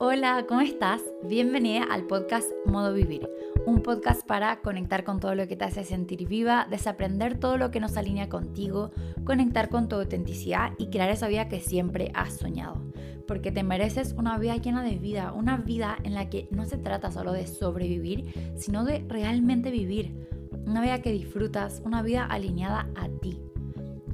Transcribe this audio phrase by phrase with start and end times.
[0.00, 1.02] Hola, ¿cómo estás?
[1.24, 3.28] Bienvenida al podcast Modo Vivir,
[3.66, 7.72] un podcast para conectar con todo lo que te hace sentir viva, desaprender todo lo
[7.72, 8.92] que nos alinea contigo,
[9.24, 12.80] conectar con tu autenticidad y crear esa vida que siempre has soñado.
[13.26, 16.78] Porque te mereces una vida llena de vida, una vida en la que no se
[16.78, 20.28] trata solo de sobrevivir, sino de realmente vivir.
[20.64, 23.40] Una vida que disfrutas, una vida alineada a ti.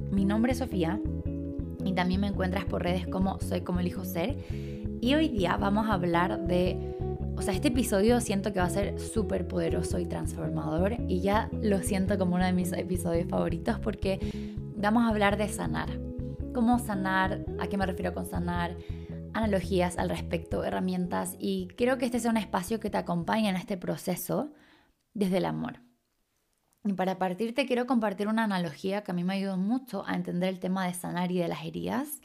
[0.09, 0.99] Mi nombre es Sofía
[1.83, 4.35] y también me encuentras por redes como Soy como elijo ser.
[5.05, 6.95] Y hoy día vamos a hablar de,
[7.37, 11.47] o sea, este episodio siento que va a ser súper poderoso y transformador y ya
[11.61, 14.17] lo siento como uno de mis episodios favoritos porque
[14.75, 15.89] vamos a hablar de sanar.
[16.55, 17.45] ¿Cómo sanar?
[17.59, 18.77] ¿A qué me refiero con sanar?
[19.33, 23.57] Analogías al respecto, herramientas y creo que este sea un espacio que te acompañe en
[23.57, 24.53] este proceso
[25.13, 25.81] desde el amor.
[26.83, 30.15] Y para partir te quiero compartir una analogía que a mí me ayudó mucho a
[30.15, 32.21] entender el tema de sanar y de las heridas.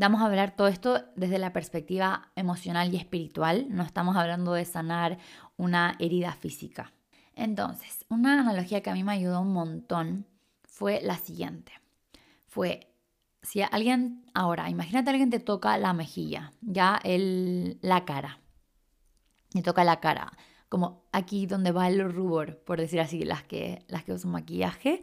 [0.00, 4.64] Vamos a hablar todo esto desde la perspectiva emocional y espiritual, no estamos hablando de
[4.64, 5.18] sanar
[5.58, 6.94] una herida física.
[7.34, 10.24] Entonces, una analogía que a mí me ayudó un montón
[10.64, 11.72] fue la siguiente.
[12.46, 12.94] Fue,
[13.42, 18.40] si alguien, ahora, imagínate alguien te toca la mejilla, ya el, la cara,
[19.50, 20.32] te toca la cara
[20.70, 25.02] como aquí donde va el rubor, por decir así, las que, las que usan maquillaje.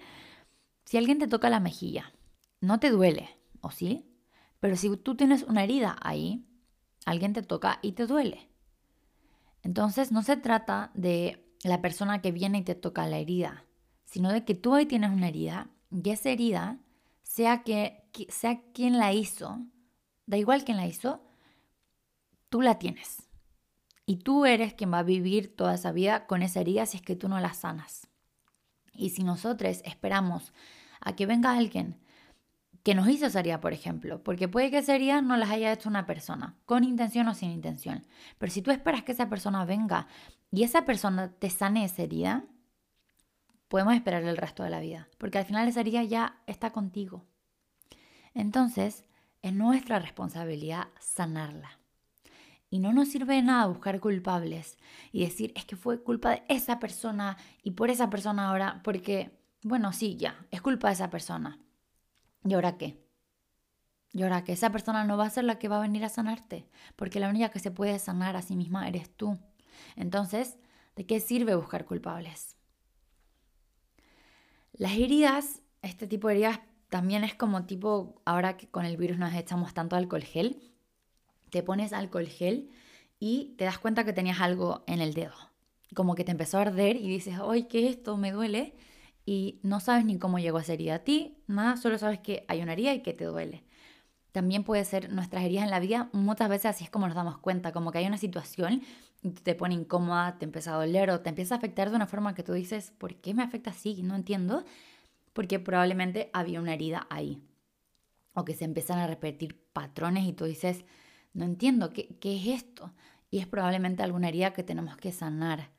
[0.86, 2.12] Si alguien te toca la mejilla,
[2.62, 3.30] no te duele,
[3.62, 4.17] ¿o sí?
[4.60, 6.46] Pero si tú tienes una herida ahí,
[7.06, 8.50] alguien te toca y te duele.
[9.64, 13.66] Entonces no se trata de la persona que viene y te toca la herida,
[14.06, 16.80] sino de que tú ahí tienes una herida y esa herida,
[17.24, 19.60] sea, que, sea quien la hizo,
[20.26, 21.22] da igual quién la hizo,
[22.50, 23.24] tú la tienes.
[24.06, 27.04] Y tú eres quien va a vivir toda esa vida con esa herida si es
[27.04, 28.08] que tú no la sanas.
[28.94, 30.54] Y si nosotros esperamos
[31.02, 32.00] a que venga alguien
[32.88, 35.74] que nos hizo esa herida, por ejemplo, porque puede que esa herida no las haya
[35.74, 38.08] hecho una persona, con intención o sin intención,
[38.38, 40.08] pero si tú esperas que esa persona venga
[40.54, 42.46] y esa persona te sane esa herida,
[43.68, 47.26] podemos esperar el resto de la vida, porque al final esa herida ya está contigo.
[48.34, 49.04] Entonces,
[49.42, 51.82] es nuestra responsabilidad sanarla.
[52.70, 54.78] Y no nos sirve de nada buscar culpables
[55.12, 59.38] y decir, es que fue culpa de esa persona y por esa persona ahora, porque,
[59.62, 61.60] bueno, sí, ya, es culpa de esa persona.
[62.48, 62.98] ¿Y ahora qué?
[64.14, 66.10] Y ahora que esa persona no va a ser la que va a venir a
[66.10, 69.38] sanarte, porque la única que se puede sanar a sí misma eres tú.
[69.98, 70.58] Entonces,
[70.96, 72.56] ¿de qué sirve buscar culpables?
[74.72, 79.18] Las heridas, este tipo de heridas también es como tipo, ahora que con el virus
[79.18, 80.62] nos echamos tanto alcohol gel,
[81.50, 82.72] te pones alcohol gel
[83.20, 85.36] y te das cuenta que tenías algo en el dedo.
[85.94, 88.16] Como que te empezó a arder y dices, ¡ay, qué es esto!
[88.16, 88.74] Me duele.
[89.28, 92.62] Y no sabes ni cómo llegó esa herida a ti, nada, solo sabes que hay
[92.62, 93.66] una herida y que te duele.
[94.32, 97.38] También puede ser nuestras heridas en la vida, muchas veces así es como nos damos
[97.38, 98.84] cuenta, como que hay una situación
[99.22, 102.08] y te pone incómoda, te empieza a doler o te empieza a afectar de una
[102.08, 104.02] forma que tú dices, ¿por qué me afecta así?
[104.02, 104.64] No entiendo,
[105.34, 107.44] porque probablemente había una herida ahí.
[108.34, 110.86] O que se empiezan a repetir patrones y tú dices,
[111.34, 112.94] no entiendo qué, qué es esto.
[113.30, 115.72] Y es probablemente alguna herida que tenemos que sanar.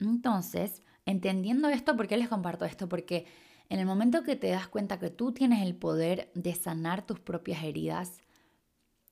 [0.00, 2.88] Entonces, entendiendo esto, ¿por qué les comparto esto?
[2.88, 3.24] Porque
[3.68, 7.20] en el momento que te das cuenta que tú tienes el poder de sanar tus
[7.20, 8.20] propias heridas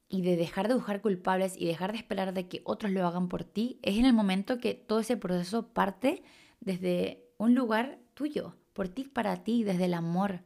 [0.08, 3.28] y de dejar de buscar culpables y dejar de esperar de que otros lo hagan
[3.28, 6.22] por ti, es en el momento que todo ese proceso parte
[6.60, 10.42] desde un lugar tuyo, por ti, para ti, desde el amor.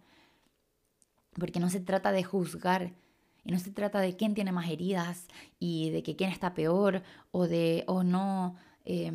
[1.35, 2.95] Porque no se trata de juzgar,
[3.45, 5.27] y no se trata de quién tiene más heridas
[5.59, 9.11] y de que quién está peor o de, oh no, eh,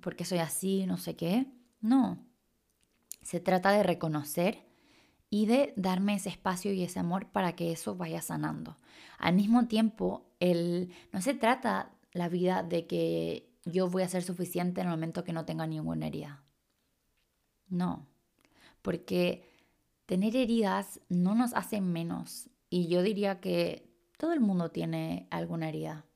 [0.00, 1.46] porque soy así, no sé qué.
[1.80, 2.18] No.
[3.22, 4.66] Se trata de reconocer
[5.30, 8.78] y de darme ese espacio y ese amor para que eso vaya sanando.
[9.18, 14.22] Al mismo tiempo, el, no se trata la vida de que yo voy a ser
[14.22, 16.42] suficiente en el momento que no tenga ninguna herida.
[17.68, 18.06] No,
[18.80, 19.44] porque
[20.06, 25.68] tener heridas no nos hace menos y yo diría que todo el mundo tiene alguna
[25.68, 26.06] herida.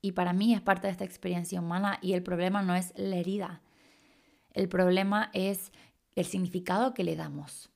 [0.00, 3.16] Y para mí es parte de esta experiencia humana y el problema no es la
[3.16, 3.62] herida.
[4.58, 5.70] El problema es
[6.16, 7.70] el significado que le damos.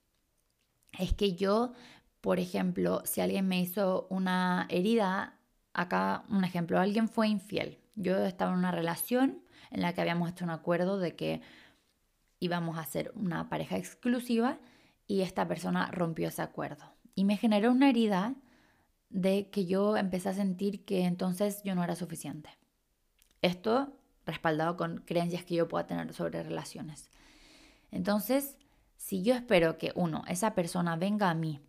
[0.99, 1.75] Es que yo,
[2.21, 5.39] por ejemplo, si alguien me hizo una herida,
[5.75, 7.79] acá un ejemplo, alguien fue infiel.
[7.95, 11.41] Yo estaba en una relación en la que habíamos hecho un acuerdo de que
[12.41, 14.59] íbamos a ser una pareja exclusiva
[15.07, 18.35] y esta persona rompió ese acuerdo y me generó una herida
[19.09, 22.51] de que yo empecé a sentir que entonces yo no era suficiente.
[23.41, 27.11] Esto respaldado con creencias que yo pueda tener sobre relaciones.
[27.91, 28.57] Entonces,
[28.97, 31.61] si yo espero que uno, esa persona venga a mí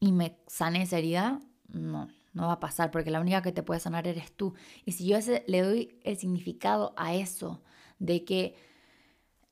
[0.00, 3.62] y me sane esa herida, no, no va a pasar porque la única que te
[3.62, 4.54] puede sanar eres tú.
[4.84, 7.62] Y si yo le doy el significado a eso,
[7.98, 8.54] de que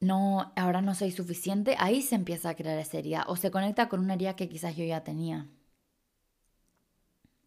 [0.00, 3.88] no, ahora no soy suficiente, ahí se empieza a crear esa herida o se conecta
[3.88, 5.48] con una herida que quizás yo ya tenía.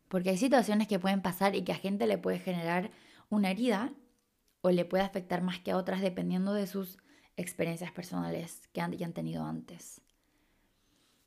[0.08, 2.92] Porque hay situaciones que pueden pasar y que a gente le puede generar
[3.30, 3.92] una herida
[4.62, 6.98] o le puede afectar más que a otras dependiendo de sus
[7.36, 10.02] experiencias personales que han, tenido antes.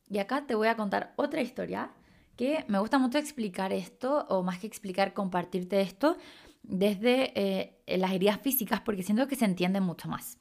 [0.09, 1.93] Y acá te voy a contar otra historia
[2.37, 6.17] que me gusta mucho explicar esto, o más que explicar, compartirte esto
[6.62, 10.38] desde eh, las heridas físicas, porque siento que se entiende mucho más.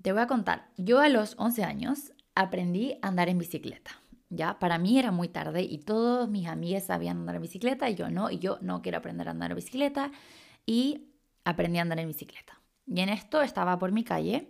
[0.00, 4.00] Te voy a contar, yo a los 11 años aprendí a andar en bicicleta.
[4.30, 7.94] Ya, para mí era muy tarde y todos mis amigas sabían andar en bicicleta y
[7.94, 10.10] yo no, y yo no quiero aprender a andar en bicicleta
[10.66, 11.08] y
[11.44, 12.60] aprendí a andar en bicicleta.
[12.86, 14.48] Y en esto estaba por mi calle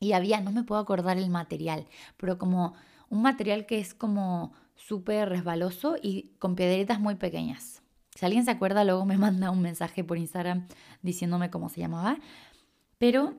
[0.00, 1.86] y había, no me puedo acordar el material,
[2.16, 2.74] pero como
[3.08, 7.82] un material que es como súper resbaloso y con piedritas muy pequeñas.
[8.14, 10.66] Si alguien se acuerda, luego me manda un mensaje por Instagram
[11.02, 12.18] diciéndome cómo se llamaba.
[12.98, 13.34] Pero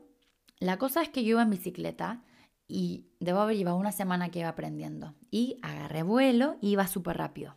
[0.60, 2.24] la cosa es que yo iba en bicicleta
[2.68, 5.14] y debo haber llevado una semana que iba aprendiendo.
[5.32, 7.56] Y agarré vuelo y iba súper rápido.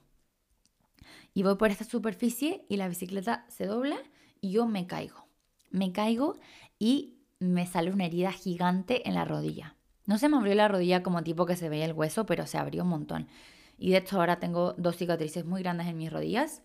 [1.34, 3.96] Y voy por esta superficie y la bicicleta se dobla
[4.40, 5.26] y yo me caigo.
[5.70, 6.36] Me caigo
[6.78, 9.76] y me sale una herida gigante en la rodilla.
[10.06, 12.58] No se me abrió la rodilla como tipo que se veía el hueso, pero se
[12.58, 13.28] abrió un montón.
[13.76, 16.62] Y de hecho ahora tengo dos cicatrices muy grandes en mis rodillas,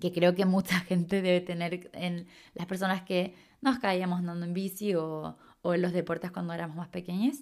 [0.00, 4.54] que creo que mucha gente debe tener en las personas que nos caíamos andando en
[4.54, 7.38] bici o, o en los deportes cuando éramos más pequeños.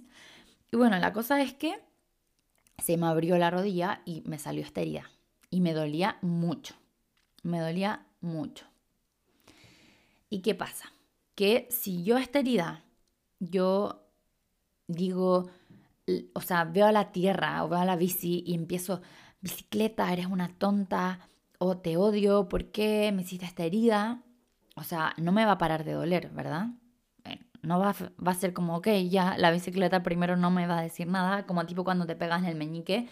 [0.71, 1.81] Y bueno, la cosa es que
[2.79, 5.11] se me abrió la rodilla y me salió esta herida.
[5.51, 6.75] Y me dolía mucho.
[7.43, 8.67] Me dolía mucho.
[10.29, 10.93] ¿Y qué pasa?
[11.35, 12.85] Que si yo esta herida,
[13.41, 14.07] yo
[14.87, 15.51] digo,
[16.35, 19.01] o sea, veo a la tierra o veo a la bici y empiezo,
[19.41, 21.21] bicicleta, eres una tonta,
[21.59, 24.23] o te odio, ¿por qué me hiciste esta herida?
[24.77, 26.69] O sea, no me va a parar de doler, ¿verdad?
[27.63, 27.95] No va,
[28.27, 31.47] va a ser como, ok, ya la bicicleta primero no me va a decir nada,
[31.47, 33.09] como tipo cuando te pegas en el meñique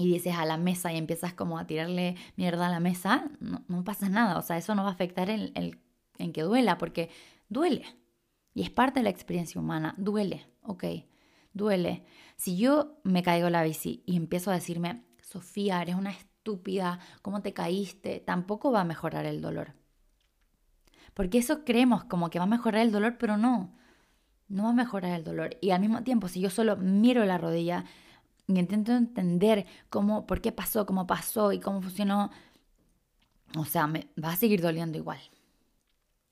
[0.00, 3.84] y dices a la mesa y empiezas como a tirarle mierda a la mesa, no,
[3.84, 5.52] pasa nada, o sea, eso no va a afectar el,
[6.16, 7.10] en que duela, porque
[7.50, 7.84] duele.
[8.54, 10.84] Y es parte de la experiencia humana, duele, ok,
[11.52, 12.04] duele.
[12.36, 17.42] Si yo me caigo la bici y empiezo a decirme, Sofía, eres una estúpida, ¿cómo
[17.42, 18.20] te caíste?
[18.20, 19.74] Tampoco va a mejorar el dolor.
[21.12, 23.76] Porque eso creemos como que va a mejorar el dolor, pero no,
[24.48, 25.58] no va a mejorar el dolor.
[25.60, 27.84] Y al mismo tiempo, si yo solo miro la rodilla
[28.56, 32.30] y intento entender cómo, por qué pasó, cómo pasó y cómo funcionó,
[33.56, 35.20] o sea, me va a seguir doliendo igual.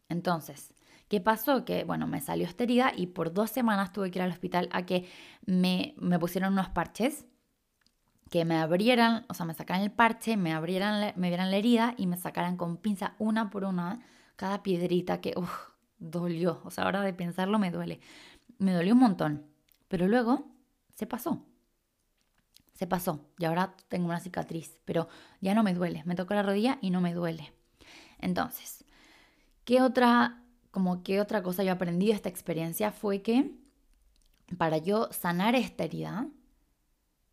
[0.08, 0.74] Entonces,
[1.08, 1.64] ¿qué pasó?
[1.64, 4.68] Que, bueno, me salió esta herida y por dos semanas tuve que ir al hospital
[4.72, 5.08] a que
[5.46, 7.24] me, me pusieran unos parches
[8.30, 11.94] que me abrieran, o sea, me sacaran el parche, me abrieran, me vieran la herida
[11.96, 14.00] y me sacaran con pinza una por una
[14.36, 16.60] cada piedrita que, uff, dolió.
[16.64, 18.00] O sea, ahora de pensarlo me duele.
[18.58, 19.46] Me dolió un montón.
[19.88, 20.46] Pero luego
[20.94, 21.47] se pasó.
[22.78, 23.26] Se pasó.
[23.38, 24.78] Y ahora tengo una cicatriz.
[24.84, 25.08] Pero
[25.40, 26.04] ya no me duele.
[26.04, 27.52] Me tocó la rodilla y no me duele.
[28.20, 28.78] Entonces,
[29.68, 33.54] ¿Qué otra, como qué otra cosa yo aprendí de esta experiencia fue que
[34.56, 36.26] para yo sanar esta herida,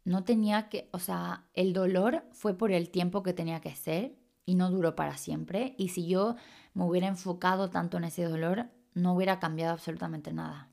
[0.03, 4.18] no tenía que, o sea, el dolor fue por el tiempo que tenía que ser
[4.45, 5.75] y no duró para siempre.
[5.78, 6.35] Y si yo
[6.73, 10.69] me hubiera enfocado tanto en ese dolor, no hubiera cambiado absolutamente nada.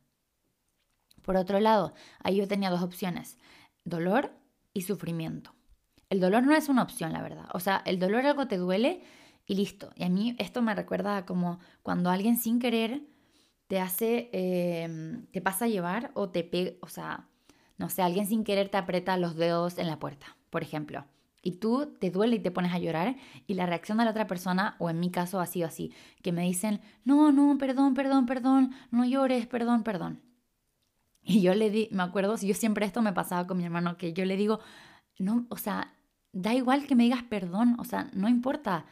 [1.23, 3.38] Por otro lado, ahí yo tenía dos opciones,
[3.85, 4.33] dolor
[4.73, 5.55] y sufrimiento.
[6.11, 7.47] El dolor no es una opción, la verdad.
[7.55, 9.02] O sea, el dolor algo te duele
[9.47, 9.93] y listo.
[9.97, 13.02] Y a mí esto me recuerda como cuando alguien sin querer
[13.67, 17.29] te hace, em, te pasa a llevar o te pega, o sea,
[17.79, 21.07] no sé, alguien sin querer te aprieta los dedos en la puerta, por ejemplo.
[21.43, 24.26] Y tú te duele y te pones a llorar y la reacción de la otra
[24.26, 28.26] persona, o en mi caso ha sido así, que me dicen, no, no, perdón, perdón,
[28.26, 30.21] perdón, no llores, perdón, perdón.
[31.25, 34.12] Y yo le di, me acuerdo, yo siempre esto me pasaba con mi hermano, que
[34.12, 34.61] yo le digo,
[35.19, 35.95] no, o sea,
[36.33, 38.87] da igual que me digas perdón, o sea, no importa,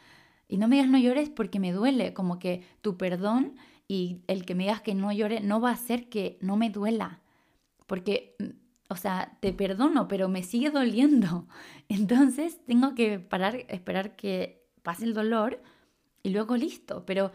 [0.47, 3.55] y no me digas no llores porque me duele, como que tu perdón
[3.87, 6.69] y el que me digas que no llore no va a hacer que no me
[6.69, 7.19] duela.
[7.87, 8.35] Porque,
[8.89, 11.47] o sea, te perdono, pero me sigue doliendo.
[11.89, 15.61] Entonces tengo que parar, esperar que pase el dolor
[16.23, 17.05] y luego listo.
[17.05, 17.31] Pero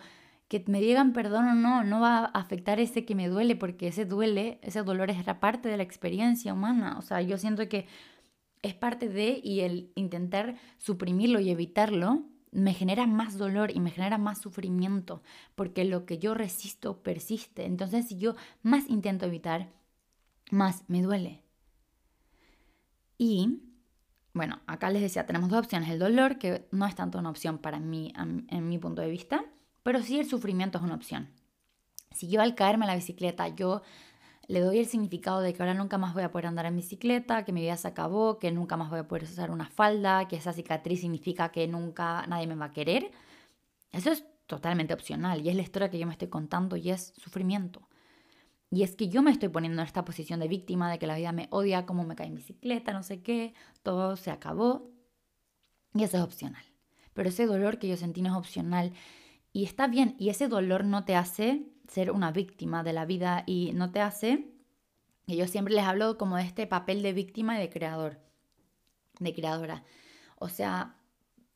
[0.48, 3.88] que me digan perdón o no, no va a afectar ese que me duele, porque
[3.88, 6.96] ese duele, ese dolor es parte de la experiencia humana.
[6.98, 7.86] O sea, yo siento que
[8.62, 13.90] es parte de y el intentar suprimirlo y evitarlo me genera más dolor y me
[13.90, 15.22] genera más sufrimiento,
[15.56, 17.66] porque lo que yo resisto persiste.
[17.66, 19.72] Entonces, si yo más intento evitar,
[20.50, 21.42] más me duele.
[23.18, 23.62] Y
[24.32, 25.90] bueno, acá les decía, tenemos dos opciones.
[25.90, 29.44] El dolor, que no es tanto una opción para mí, en mi punto de vista,
[29.86, 31.28] pero sí el sufrimiento es una opción.
[32.10, 33.82] Si yo al caerme en la bicicleta, yo
[34.48, 37.44] le doy el significado de que ahora nunca más voy a poder andar en bicicleta,
[37.44, 40.34] que mi vida se acabó, que nunca más voy a poder usar una falda, que
[40.34, 43.12] esa cicatriz significa que nunca nadie me va a querer.
[43.92, 47.12] Eso es totalmente opcional y es la historia que yo me estoy contando y es
[47.16, 47.88] sufrimiento.
[48.72, 51.14] Y es que yo me estoy poniendo en esta posición de víctima, de que la
[51.14, 54.90] vida me odia, como me cae en bicicleta, no sé qué, todo se acabó.
[55.94, 56.64] Y eso es opcional.
[57.14, 58.92] Pero ese dolor que yo sentí no es opcional.
[59.56, 63.42] Y está bien, y ese dolor no te hace ser una víctima de la vida
[63.46, 64.50] y no te hace,
[65.26, 68.18] y yo siempre les hablo como de este papel de víctima y de creador,
[69.18, 69.82] de creadora.
[70.38, 70.96] O sea,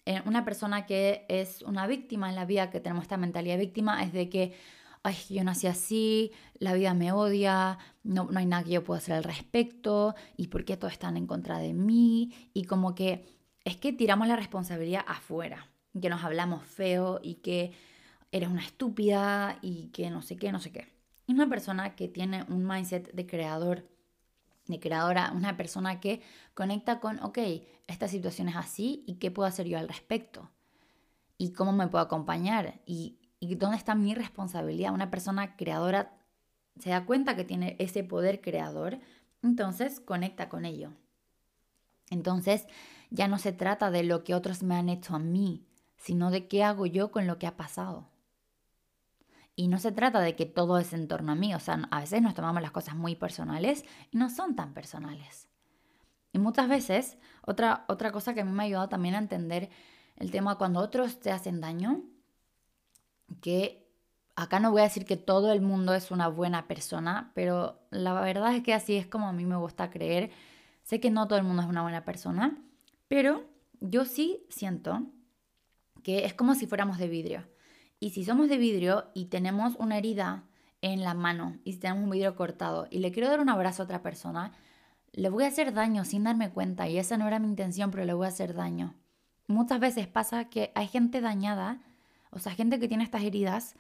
[0.06, 3.66] eh, una persona que es una víctima en la vida, que tenemos esta mentalidad de
[3.66, 4.54] víctima, es de que,
[5.02, 8.96] ay, yo nací así, la vida me odia, no, no hay nada que yo pueda
[8.96, 13.26] hacer al respecto, y por qué todos están en contra de mí, y como que
[13.66, 15.68] es que tiramos la responsabilidad afuera,
[16.00, 17.89] que nos hablamos feo y que
[18.32, 20.88] eres una estúpida y que no sé qué, no sé qué.
[21.26, 23.88] Y una persona que tiene un mindset de creador,
[24.66, 26.22] de creadora, una persona que
[26.54, 27.38] conecta con, ok,
[27.86, 30.50] esta situación es así y qué puedo hacer yo al respecto.
[31.38, 34.92] Y cómo me puedo acompañar y, y dónde está mi responsabilidad.
[34.92, 36.12] Una persona creadora
[36.78, 39.00] se da cuenta que tiene ese poder creador,
[39.42, 40.92] entonces conecta con ello.
[42.10, 42.66] Entonces
[43.10, 46.48] ya no se trata de lo que otros me han hecho a mí, sino de
[46.48, 48.09] qué hago yo con lo que ha pasado.
[49.60, 52.00] Y no se trata de que todo es en torno a mí, o sea, a
[52.00, 55.50] veces nos tomamos las cosas muy personales y no son tan personales.
[56.32, 59.68] Y muchas veces, otra, otra cosa que a mí me ha ayudado también a entender
[60.16, 62.04] el tema cuando otros te hacen daño,
[63.42, 63.86] que
[64.34, 68.18] acá no voy a decir que todo el mundo es una buena persona, pero la
[68.18, 70.30] verdad es que así es como a mí me gusta creer.
[70.84, 72.56] Sé que no todo el mundo es una buena persona,
[73.08, 73.44] pero
[73.82, 75.02] yo sí siento
[76.02, 77.49] que es como si fuéramos de vidrio.
[78.00, 80.44] Y si somos de vidrio y tenemos una herida
[80.80, 83.82] en la mano y si tenemos un vidrio cortado y le quiero dar un abrazo
[83.82, 84.52] a otra persona,
[85.12, 88.06] le voy a hacer daño sin darme cuenta y esa no era mi intención, pero
[88.06, 88.94] le voy a hacer daño.
[89.48, 91.82] Muchas veces pasa que hay gente dañada,
[92.30, 93.74] o sea, gente que tiene estas heridas,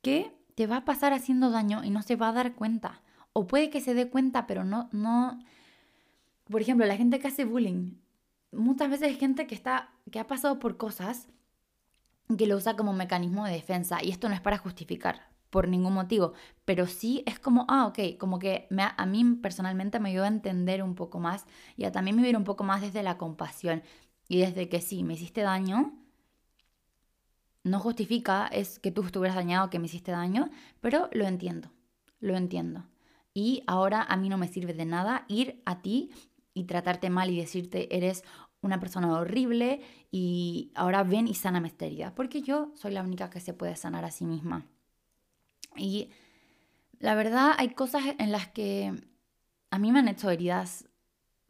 [0.00, 3.02] que te va a pasar haciendo daño y no se va a dar cuenta.
[3.32, 5.38] O puede que se dé cuenta, pero no, no.
[6.48, 7.94] Por ejemplo, la gente que hace bullying.
[8.52, 11.28] Muchas veces hay gente que está, que ha pasado por cosas
[12.36, 14.02] que lo usa como mecanismo de defensa.
[14.02, 16.32] Y esto no es para justificar por ningún motivo,
[16.64, 20.28] pero sí es como, ah, ok, como que me, a mí personalmente me ayuda a
[20.28, 21.44] entender un poco más
[21.76, 23.82] y a también vivir un poco más desde la compasión
[24.28, 25.92] y desde que sí, me hiciste daño,
[27.64, 31.70] no justifica es que tú estuvieras dañado, que me hiciste daño, pero lo entiendo,
[32.20, 32.86] lo entiendo.
[33.34, 36.10] Y ahora a mí no me sirve de nada ir a ti
[36.54, 38.24] y tratarte mal y decirte eres
[38.62, 43.30] una persona horrible y ahora ven y sana esta herida, porque yo soy la única
[43.30, 44.66] que se puede sanar a sí misma.
[45.76, 46.10] Y
[46.98, 48.92] la verdad hay cosas en las que
[49.70, 50.88] a mí me han hecho heridas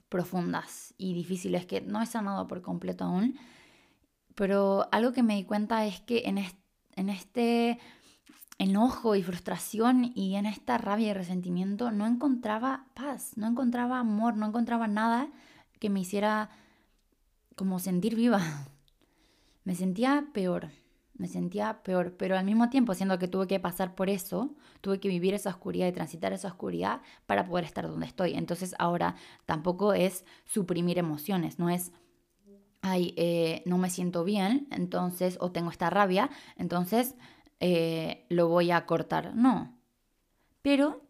[0.09, 3.38] profundas y difíciles que no he sanado por completo aún,
[4.35, 7.79] pero algo que me di cuenta es que en, en este
[8.59, 14.37] enojo y frustración y en esta rabia y resentimiento no encontraba paz, no encontraba amor,
[14.37, 15.29] no encontraba nada
[15.79, 16.50] que me hiciera
[17.61, 18.40] como sentir viva.
[19.64, 20.71] Me sentía peor,
[21.12, 24.99] me sentía peor, pero al mismo tiempo, siendo que tuve que pasar por eso, tuve
[24.99, 28.33] que vivir esa oscuridad y transitar esa oscuridad para poder estar donde estoy.
[28.33, 31.93] Entonces ahora tampoco es suprimir emociones, no es,
[32.81, 37.14] ay, eh, no me siento bien, entonces, o tengo esta rabia, entonces
[37.61, 39.37] eh, lo voy a cortar.
[39.37, 39.79] No.
[40.62, 41.02] Pero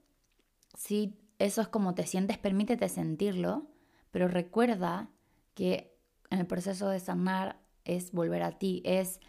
[0.76, 3.70] si eso es como te sientes, permítete sentirlo,
[4.10, 5.08] pero recuerda
[5.54, 5.89] que
[6.30, 9.20] en el proceso de sanar es volver a ti, es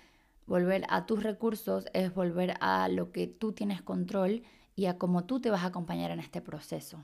[0.45, 4.43] volver a tus recursos, es volver a lo que tú tienes control
[4.75, 7.03] y a cómo tú te vas a acompañar en este proceso.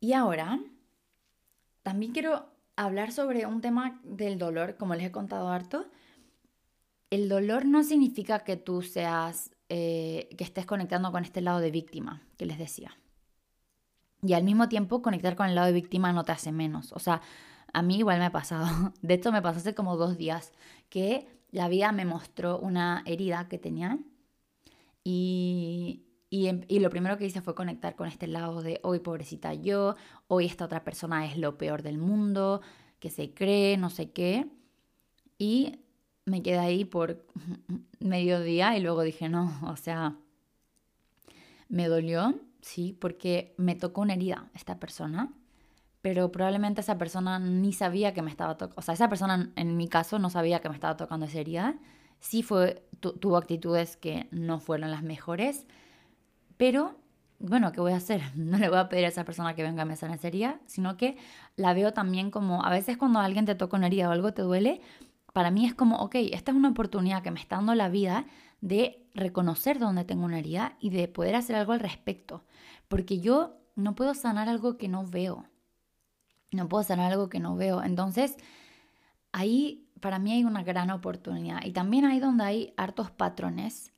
[0.00, 0.60] Y ahora,
[1.82, 5.86] también quiero hablar sobre un tema del dolor, como les he contado harto.
[7.10, 11.70] El dolor no significa que tú seas, eh, que estés conectando con este lado de
[11.70, 12.98] víctima que les decía.
[14.24, 16.92] Y al mismo tiempo conectar con el lado de víctima no te hace menos.
[16.92, 17.20] O sea,
[17.72, 18.66] a mí igual me ha pasado.
[19.02, 20.52] De hecho, me pasó hace como dos días
[20.88, 23.98] que la vida me mostró una herida que tenía
[25.04, 29.52] y, y, y, lo primero que hice fue conectar con este lado de hoy pobrecita
[29.52, 32.62] yo, hoy esta otra persona es lo peor del mundo,
[32.98, 34.48] que se cree, no sé qué.
[35.38, 35.80] Y
[36.24, 37.26] me quedé ahí por
[38.00, 40.16] medio día y luego dije, no, o sea,
[41.68, 45.30] me dolió sí, porque me tocó una herida esta persona,
[46.00, 49.76] pero probablemente esa persona ni sabía que me estaba tocando, o sea, esa persona en
[49.76, 51.76] mi caso no sabía que me estaba tocando esa herida,
[52.20, 55.66] sí fue, tuvo actitudes que no fueron las mejores,
[56.56, 56.96] pero
[57.38, 58.22] bueno, ¿qué voy a hacer?
[58.34, 60.60] No le voy a pedir a esa persona que venga a me sana esa herida,
[60.66, 61.18] sino que
[61.56, 64.40] la veo también como, a veces cuando alguien te toca una herida o algo te
[64.40, 64.80] duele,
[65.34, 68.24] para mí es como, ok, esta es una oportunidad que me está dando la vida
[68.64, 72.44] de reconocer dónde tengo una herida y de poder hacer algo al respecto,
[72.88, 75.46] porque yo no puedo sanar algo que no veo
[76.54, 77.82] no puedo sanar algo que no veo.
[77.82, 78.36] Entonces,
[79.32, 81.64] ahí para mí hay una gran oportunidad.
[81.64, 83.92] Y también ahí donde hay hartos patrones.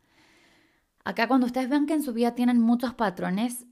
[1.05, 3.67] Acá cuando ustedes ven que en su vida tienen muchos patrones,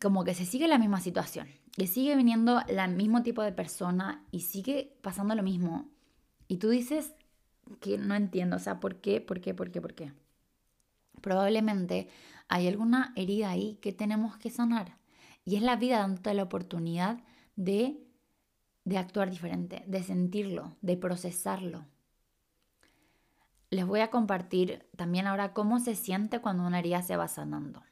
[0.00, 4.24] como que se sigue la misma situación, que sigue viniendo el mismo tipo de persona
[4.30, 5.88] y sigue pasando lo mismo.
[6.46, 7.14] Y tú dices
[7.80, 9.20] que no entiendo, o sea, ¿por qué?
[9.20, 9.54] ¿Por qué?
[9.54, 9.80] ¿Por qué?
[9.80, 10.12] ¿Por qué?
[11.20, 12.08] Probablemente
[12.48, 14.96] hay alguna herida ahí que tenemos que sanar.
[15.44, 17.22] Y es la vida dándote la oportunidad
[17.56, 18.08] de
[18.88, 21.84] de actuar diferente, de sentirlo, de procesarlo.
[23.68, 27.82] Les voy a compartir también ahora cómo se siente cuando una herida se va sanando.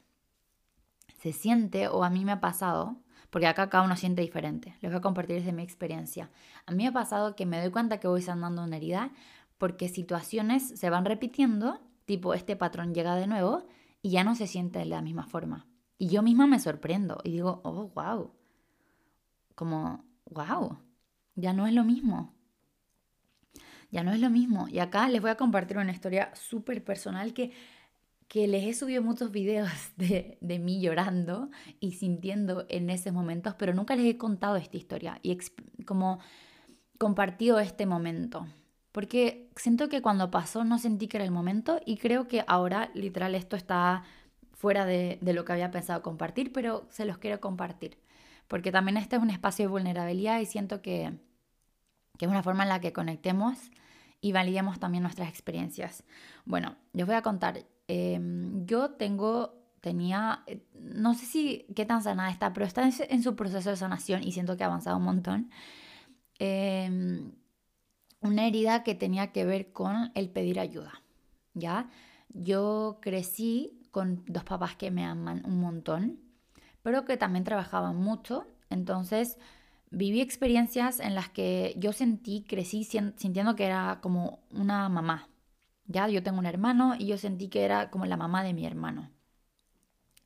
[1.19, 2.97] Se siente, o a mí me ha pasado,
[3.29, 4.75] porque acá cada uno siente diferente.
[4.81, 6.31] Les voy a compartir desde mi experiencia.
[6.65, 9.11] A mí me ha pasado que me doy cuenta que voy sanando una herida
[9.57, 13.65] porque situaciones se van repitiendo, tipo este patrón llega de nuevo
[14.01, 15.67] y ya no se siente de la misma forma.
[15.97, 18.31] Y yo misma me sorprendo y digo, oh, wow.
[19.55, 20.77] Como, wow
[21.37, 22.33] ya no es lo mismo.
[23.89, 24.67] Ya no es lo mismo.
[24.67, 27.51] Y acá les voy a compartir una historia súper personal que,
[28.27, 31.49] que les he subido muchos videos de, de, mí llorando
[31.79, 35.37] y sintiendo en esos momentos, pero nunca les he contado esta historia y
[35.85, 36.19] como
[36.97, 38.47] compartido este momento.
[38.97, 42.89] Porque siento que cuando pasó no sentí que era el momento y creo que ahora
[42.95, 44.01] literal esto está
[44.53, 47.99] fuera de, de lo que había pensado compartir, pero se los quiero compartir.
[48.47, 51.13] Porque también este es un espacio de vulnerabilidad y siento que,
[52.17, 53.69] que es una forma en la que conectemos
[54.19, 56.03] y validemos también nuestras experiencias.
[56.45, 57.67] Bueno, les voy a contar.
[57.87, 63.21] Em, yo tengo, tenía, eh, no sé si qué tan sanada está, pero está en,
[63.21, 65.51] su proceso de sanación y siento que ha avanzado un montón.
[66.39, 67.31] Em,
[68.21, 71.01] una herida que tenía que ver con el pedir ayuda,
[71.53, 71.89] ¿ya?
[72.29, 76.19] Yo crecí con dos papás que me aman un montón,
[76.83, 79.37] pero que también trabajaban mucho, entonces
[79.89, 85.29] viví experiencias en las que yo sentí, crecí sintiendo que era como una mamá.
[85.85, 88.65] Ya, yo tengo un hermano y yo sentí que era como la mamá de mi
[88.65, 89.09] hermano.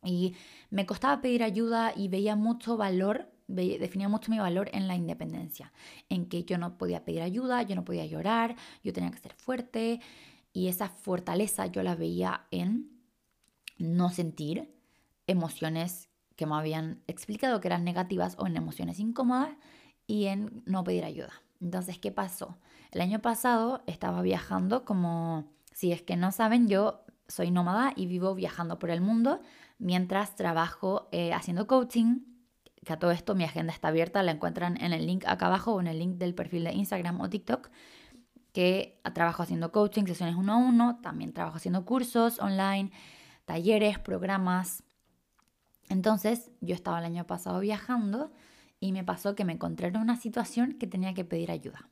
[0.03, 0.35] Y
[0.71, 5.71] me costaba pedir ayuda y veía mucho valor, definía mucho mi valor en la independencia,
[6.09, 9.33] en que yo no podía pedir ayuda, yo no podía llorar, yo tenía que ser
[9.33, 9.99] fuerte
[10.53, 12.89] y esa fortaleza yo la veía en
[13.77, 14.73] no sentir
[15.27, 19.55] emociones que me habían explicado que eran negativas o en emociones incómodas
[20.07, 21.33] y en no pedir ayuda.
[21.61, 22.57] Entonces, ¿qué pasó?
[22.91, 28.07] El año pasado estaba viajando como, si es que no saben, yo soy nómada y
[28.07, 29.41] vivo viajando por el mundo
[29.77, 32.19] mientras trabajo eh, haciendo coaching.
[32.85, 35.73] Que a todo esto mi agenda está abierta, la encuentran en el link acá abajo
[35.73, 37.69] o en el link del perfil de Instagram o TikTok
[38.53, 42.91] que trabajo haciendo coaching, sesiones uno a uno, también trabajo haciendo cursos online,
[43.45, 44.83] talleres, programas,
[45.91, 48.31] entonces yo estaba el año pasado viajando
[48.79, 51.89] y me pasó que me encontré en una situación que tenía que pedir ayuda.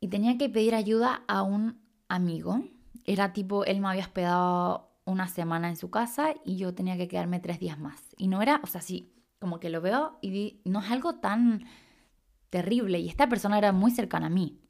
[0.00, 2.64] Y tenía que pedir ayuda a un amigo.
[3.04, 7.08] Era tipo, él me había hospedado una semana en su casa y yo tenía que
[7.08, 8.00] quedarme tres días más.
[8.16, 11.66] Y no era, o sea, sí, como que lo veo y no es algo tan
[12.48, 13.00] terrible.
[13.00, 14.60] Y esta persona era muy cercana a mí.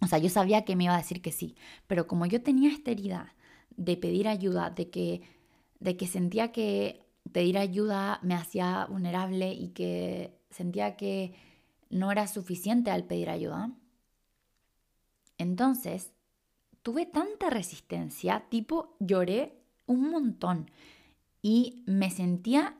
[0.00, 1.54] O sea, yo sabía que me iba a decir que sí.
[1.86, 3.34] Pero como yo tenía esta herida
[3.76, 5.20] de pedir ayuda, de que,
[5.78, 11.34] de que sentía que pedir ayuda me hacía vulnerable y que sentía que
[11.90, 13.70] no era suficiente al pedir ayuda.
[15.36, 16.12] Entonces,
[16.82, 20.70] tuve tanta resistencia, tipo lloré un montón
[21.42, 22.78] y me sentía,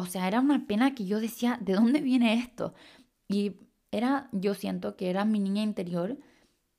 [0.00, 2.74] o sea, era una pena que yo decía, ¿de dónde viene esto?
[3.28, 3.56] Y
[3.92, 6.18] era, yo siento que era mi niña interior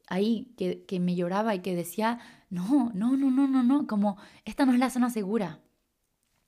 [0.07, 4.17] ahí, que, que me lloraba y que decía, no, no, no, no, no, no, como
[4.45, 5.61] esta no es la zona segura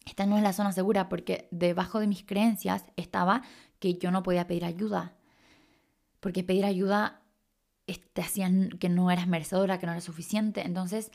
[0.06, 3.44] esta no es la zona segura porque debajo de mis creencias estaba
[3.80, 5.16] que yo no podía pedir ayuda.
[6.20, 7.22] Porque pedir ayuda
[8.14, 10.66] te hacían que no eras merecedora, que no era suficiente.
[10.66, 11.12] Entonces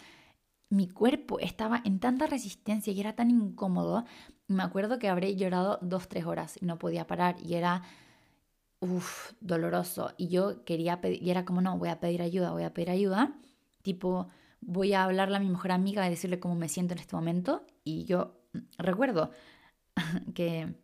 [0.70, 4.04] mi cuerpo estaba en tanta resistencia y era tan incómodo.
[4.48, 7.82] Me acuerdo que habré llorado dos, tres horas y no podía parar y era,
[8.80, 10.12] uff, doloroso.
[10.16, 12.90] Y yo quería pedir, y era como, no, voy a pedir ayuda, voy a pedir
[12.90, 13.34] ayuda.
[13.82, 14.28] Tipo,
[14.60, 17.64] voy a hablarle a mi mejor amiga y decirle cómo me siento en este momento.
[17.84, 18.38] Y yo
[18.78, 19.30] recuerdo
[20.34, 20.74] que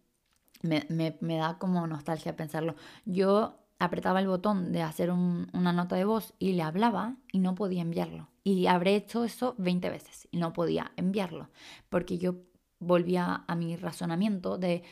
[0.62, 0.86] me,
[1.20, 2.74] me, da como nostalgia pensarlo.
[3.04, 7.54] Yo apretaba el botón de hacer una nota de voz y le hablaba y no
[7.54, 8.28] podía enviarlo.
[8.42, 11.50] Y habré hecho eso 20 veces y no podía enviarlo.
[11.88, 12.36] Porque yo
[12.78, 14.82] volvía a mi razonamiento de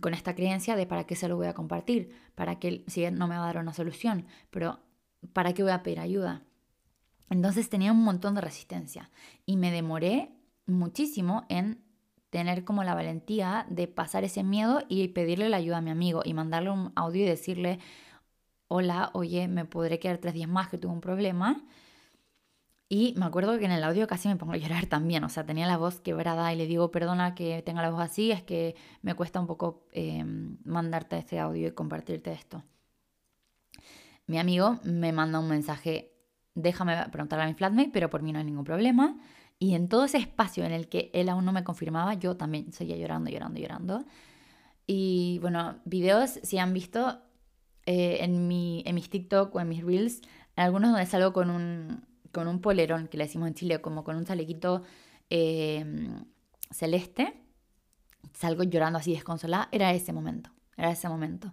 [0.00, 3.26] con esta creencia de para qué se lo voy a compartir, para que si no
[3.26, 4.80] me va a dar una solución, pero
[5.32, 6.42] para qué voy a pedir ayuda.
[7.30, 9.10] Entonces tenía un montón de resistencia
[9.46, 10.32] y me demoré
[10.66, 11.82] muchísimo en
[12.30, 16.22] tener como la valentía de pasar ese miedo y pedirle la ayuda a mi amigo
[16.24, 17.78] y mandarle un audio y decirle,
[18.68, 21.64] hola, oye, me podré quedar tres días más que tuve un problema.
[22.90, 25.44] Y me acuerdo que en el audio casi me pongo a llorar también, o sea,
[25.44, 28.76] tenía la voz quebrada y le digo, perdona que tenga la voz así, es que
[29.02, 32.64] me cuesta un poco eh, mandarte este audio y compartirte esto.
[34.26, 36.12] Mi amigo me manda un mensaje,
[36.54, 39.18] déjame preguntarle a mi flatmate, pero por mí no hay ningún problema.
[39.58, 42.72] Y en todo ese espacio en el que él aún no me confirmaba, yo también
[42.72, 44.04] seguía llorando, llorando, llorando.
[44.86, 47.20] Y bueno, videos, si han visto
[47.86, 50.22] eh, en, mi, en mis TikTok o en mis Reels,
[50.56, 54.16] algunos donde salgo con un, con un polerón, que le decimos en Chile, como con
[54.16, 54.82] un chalequito
[55.28, 56.24] em,
[56.70, 57.42] celeste,
[58.32, 61.52] salgo llorando así desconsolada, era ese momento, era ese momento.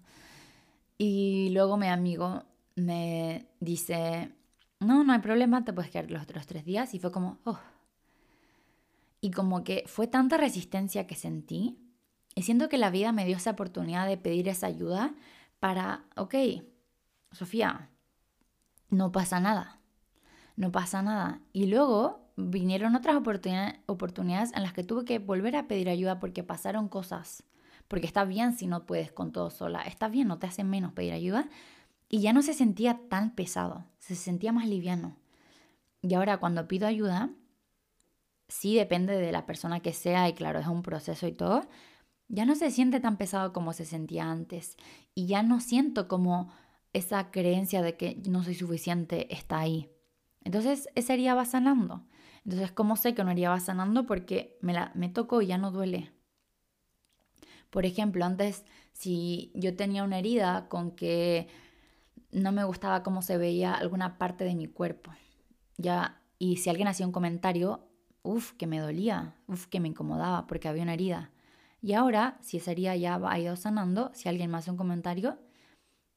[0.97, 2.43] Y luego mi amigo
[2.75, 4.31] me dice,
[4.79, 6.93] no, no hay problema, te puedes quedar los otros tres días.
[6.93, 7.59] Y fue como, oh,
[9.25, 11.79] y como que fue tanta resistencia que sentí.
[12.35, 15.15] Y siento que la vida me dio esa oportunidad de pedir esa ayuda
[15.59, 16.35] para, ok,
[17.31, 17.89] Sofía,
[18.91, 19.79] no pasa nada.
[20.55, 21.41] No pasa nada.
[21.53, 26.43] Y luego vinieron otras oportunidades en las que tuve que volver a pedir ayuda porque
[26.43, 27.41] pasaron cosas.
[27.87, 29.81] Porque está bien si no puedes con todo sola.
[29.81, 31.49] Está bien, no te hace menos pedir ayuda.
[32.09, 33.85] Y ya no se sentía tan pesado.
[33.97, 35.17] Se sentía más liviano.
[36.03, 37.31] Y ahora cuando pido ayuda,
[38.47, 41.67] sí depende de la persona que sea y claro, es un proceso y todo,
[42.27, 44.77] ya no se siente tan pesado como se sentía antes
[45.13, 46.51] y ya no siento como
[46.93, 49.91] esa creencia de que no soy suficiente está ahí.
[50.43, 52.07] Entonces esa herida va sanando.
[52.45, 54.05] Entonces, ¿cómo sé que una herida va sanando?
[54.05, 56.11] Porque me, la, me tocó y ya no duele.
[57.71, 61.47] Por ejemplo, antes si yo tenía una herida con que
[62.31, 65.11] no me gustaba cómo se veía alguna parte de mi cuerpo,
[65.77, 67.89] ya, y si alguien hacía un comentario,
[68.25, 71.29] Uf, que me dolía, uf, que me incomodaba porque había una herida.
[71.79, 75.37] Y ahora, si esa herida ya ha ido sanando, si alguien me hace un comentario,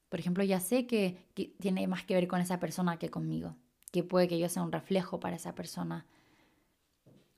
[0.09, 1.18] por ejemplo, ya sé que,
[1.61, 3.57] tiene más que ver con esa persona que conmigo,
[3.92, 6.07] que puede que yo sea un reflejo para esa persona.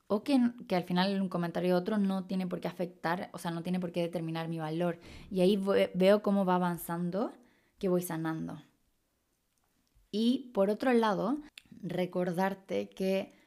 [0.06, 3.38] O que, que al final un comentario de otro no tiene por qué afectar, o
[3.38, 5.00] sea, no tiene por qué determinar mi valor.
[5.32, 5.60] Y ahí
[5.94, 7.32] veo cómo va avanzando,
[7.80, 8.62] que voy sanando.
[10.12, 11.38] Y por otro lado,
[11.82, 13.39] recordarte que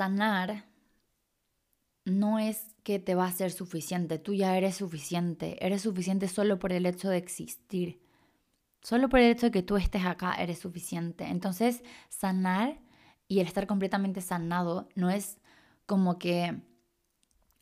[0.00, 0.64] sanar
[2.06, 6.58] no es que te va a ser suficiente, tú ya eres suficiente, eres suficiente solo
[6.58, 8.00] por el hecho de existir.
[8.80, 11.24] Solo por el hecho de que tú estés acá eres suficiente.
[11.24, 12.80] Entonces, sanar
[13.28, 15.38] y el estar completamente sanado no es
[15.84, 16.62] como que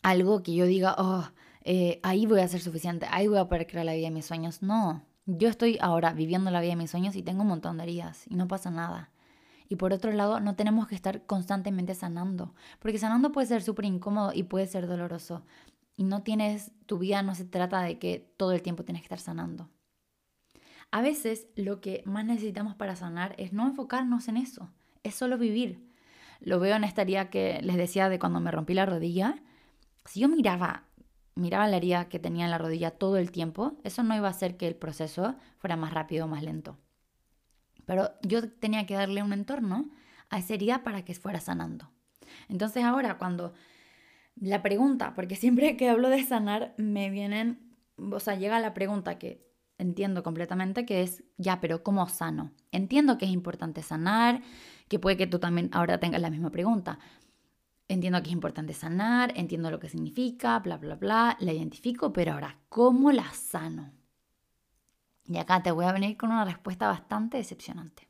[0.04, 1.28] algo que yo diga, oh,
[1.64, 4.26] eh, ahí voy a ser suficiente, ahí voy a poder crear la vida de mis
[4.26, 4.62] sueños.
[4.62, 7.82] No, yo estoy ahora viviendo la vida de mis sueños y tengo un montón de
[7.82, 9.10] heridas y no pasa nada.
[9.68, 13.84] Y por otro lado, no tenemos que estar constantemente sanando, porque sanando puede ser súper
[13.84, 15.44] incómodo y puede ser doloroso.
[15.96, 19.06] Y no tienes, tu vida no se trata de que todo el tiempo tienes que
[19.06, 19.68] estar sanando.
[20.90, 24.70] A veces lo que más necesitamos para sanar es no enfocarnos en eso,
[25.02, 25.86] es solo vivir.
[26.40, 29.42] Lo veo en esta herida que les decía de cuando me rompí la rodilla.
[30.06, 30.84] Si yo miraba,
[31.34, 34.30] miraba la herida que tenía en la rodilla todo el tiempo, eso no iba a
[34.30, 36.78] hacer que el proceso fuera más rápido o más lento.
[37.88, 39.88] Pero yo tenía que darle un entorno
[40.28, 41.90] a esa herida para que fuera sanando.
[42.50, 43.54] Entonces ahora cuando
[44.36, 49.18] la pregunta, porque siempre que hablo de sanar me vienen, o sea, llega la pregunta
[49.18, 49.48] que
[49.78, 52.52] entiendo completamente que es, ya, pero ¿cómo sano?
[52.72, 54.42] Entiendo que es importante sanar,
[54.88, 56.98] que puede que tú también ahora tengas la misma pregunta.
[57.88, 62.34] Entiendo que es importante sanar, entiendo lo que significa, bla, bla, bla, la identifico, pero
[62.34, 63.97] ahora, ¿cómo la sano?
[65.28, 68.08] Y acá te voy a venir con una respuesta bastante decepcionante.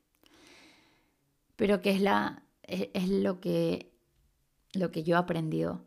[1.57, 3.93] Pero que es, la, es, lo, que,
[4.73, 5.85] lo que yo he aprendido.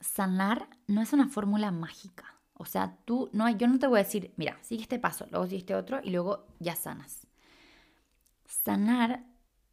[0.00, 2.36] Sanar no es una fórmula mágica.
[2.54, 5.46] O sea, tú, no, yo no te voy a decir, mira, sigue este paso, luego
[5.46, 7.26] sigue este otro y luego ya sanas.
[8.46, 9.24] Sanar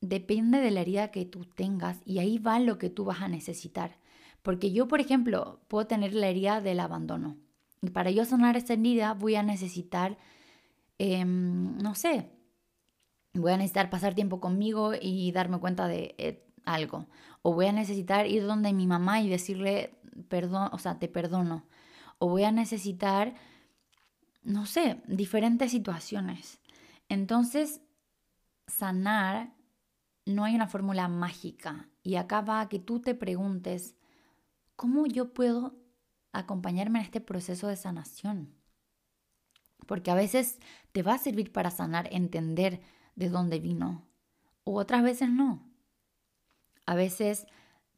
[0.01, 3.27] depende de la herida que tú tengas y ahí va lo que tú vas a
[3.27, 3.97] necesitar.
[4.41, 7.37] Porque yo, por ejemplo, puedo tener la herida del abandono.
[7.81, 10.17] Y para yo sanar esa herida voy a necesitar
[10.99, 12.31] Em, no sé,
[13.33, 17.07] voy a necesitar pasar tiempo conmigo y darme cuenta de eh, algo.
[17.41, 21.65] O voy a necesitar ir donde mi mamá y decirle, perdón, o sea, te perdono.
[22.19, 23.35] o voy a necesitar,
[24.43, 26.59] no sé, diferentes situaciones.
[27.09, 27.81] Entonces,
[28.67, 29.53] sanar
[30.25, 31.89] no hay una fórmula mágica.
[32.03, 33.95] Y acá va a que tú te preguntes,
[34.75, 35.75] ¿cómo yo puedo
[36.33, 38.56] acompañarme en este proceso de sanación?
[39.85, 40.59] Porque a veces
[40.91, 42.81] te va a servir para sanar, entender
[43.15, 44.05] de dónde vino,
[44.63, 45.63] o otras veces no.
[46.85, 47.47] A veces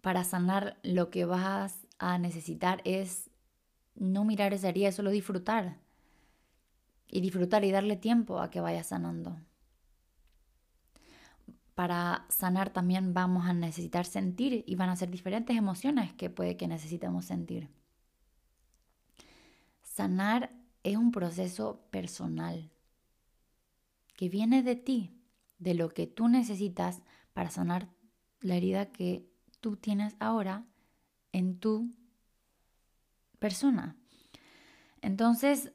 [0.02, 3.30] para sanar lo que vas a necesitar es
[3.96, 5.78] no mirar esa herida, solo disfrutar.
[7.08, 9.38] Y disfrutar y darle tiempo a que vaya sanando.
[11.76, 16.56] Para sanar también vamos a necesitar sentir y van a ser diferentes emociones que puede
[16.56, 17.70] que necesitemos sentir.
[19.82, 20.52] Sanar
[20.84, 22.72] es un proceso personal
[24.15, 25.15] que viene de ti,
[25.58, 27.02] de lo que tú necesitas
[27.34, 27.89] para sanar
[28.42, 29.30] la herida que
[29.62, 30.65] tú tienes ahora
[31.32, 31.94] en tu
[33.39, 33.96] persona.
[35.02, 35.72] Entonces,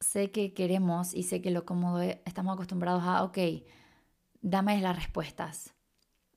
[0.00, 3.38] sé que queremos y sé que lo cómodo estamos acostumbrados a, ok,
[4.42, 5.74] dame las respuestas.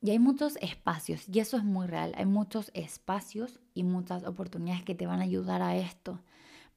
[0.02, 4.84] Y hay muchos espacios, y eso es muy real, hay muchos espacios y muchas oportunidades
[4.84, 6.22] que te van a ayudar a esto.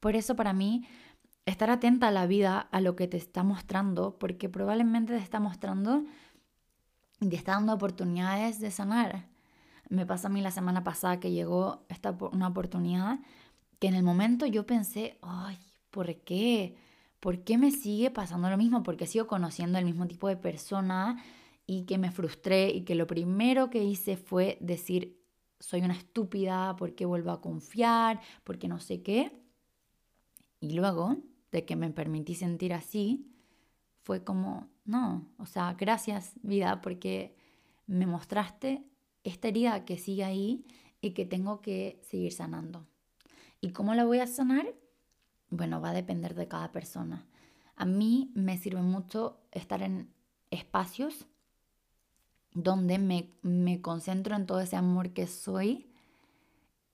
[0.00, 0.86] Por eso para mí,
[1.50, 5.40] estar atenta a la vida, a lo que te está mostrando, porque probablemente te está
[5.40, 6.04] mostrando
[7.20, 9.28] y te está dando oportunidades de sanar.
[9.88, 13.20] Me pasa a mí la semana pasada que llegó esta, una oportunidad
[13.78, 15.58] que en el momento yo pensé, ay,
[15.90, 16.76] ¿por qué?
[17.18, 18.82] ¿Por qué me sigue pasando lo mismo?
[18.82, 21.22] Porque sigo conociendo el mismo tipo de persona
[21.66, 25.20] y que me frustré y que lo primero que hice fue decir,
[25.58, 28.20] soy una estúpida, ¿por qué vuelvo a confiar?
[28.44, 29.32] ¿Por qué no sé qué?
[30.60, 31.16] Y luego
[31.52, 33.26] de que me permití sentir así,
[34.02, 37.36] fue como, no, o sea, gracias vida, porque
[37.86, 38.84] me mostraste
[39.24, 40.64] esta herida que sigue ahí
[41.00, 42.86] y que tengo que seguir sanando.
[43.60, 44.74] ¿Y cómo la voy a sanar?
[45.50, 47.26] Bueno, va a depender de cada persona.
[47.76, 50.12] A mí me sirve mucho estar en
[50.50, 51.26] espacios
[52.52, 55.88] donde me, me concentro en todo ese amor que soy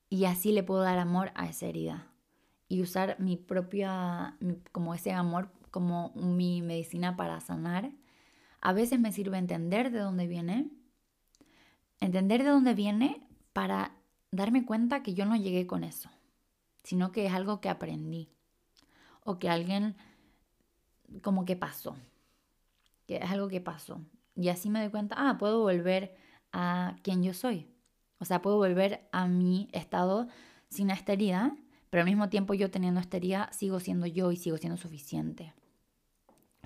[0.09, 2.13] y así le puedo dar amor a esa herida
[2.69, 4.37] y usar mi propia,
[4.73, 7.91] como ese amor como mi medicina para sanar.
[8.61, 10.71] A veces me sirve entender de dónde viene
[12.01, 13.97] Entender de dónde viene para
[14.31, 16.11] darme cuenta que yo no llegué con eso,
[16.83, 18.29] sino que es algo que aprendí
[19.25, 19.97] o que alguien
[21.23, 21.97] como que pasó,
[23.07, 24.01] que es algo que pasó.
[24.35, 26.15] Y así me doy cuenta, ah, puedo volver
[26.53, 27.67] a quien yo soy.
[28.19, 30.29] O sea, puedo volver a mi estado
[30.69, 31.57] sin esta herida,
[31.91, 35.55] pero al mismo tiempo yo teniendo esta herida sigo siendo yo y sigo siendo suficiente.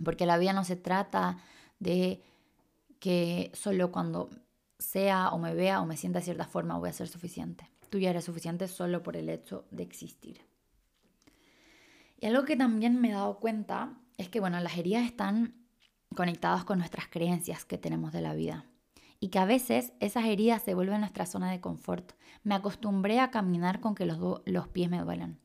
[0.04, 1.38] Porque la vida no se trata
[1.78, 2.22] de
[2.98, 4.30] que solo cuando
[4.78, 7.70] sea o me vea o me sienta de cierta forma, voy a ser suficiente.
[7.90, 10.40] Tú ya eres suficiente solo por el hecho de existir.
[12.18, 15.54] Y algo que también me he dado cuenta es que, bueno, las heridas están
[16.14, 18.66] conectadas con nuestras creencias que tenemos de la vida.
[19.20, 22.12] Y que a veces esas heridas se vuelven nuestra zona de confort.
[22.42, 25.38] Me acostumbré a caminar con que los, los pies me duelen.